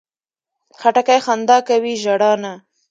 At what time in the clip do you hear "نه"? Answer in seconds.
2.43-2.53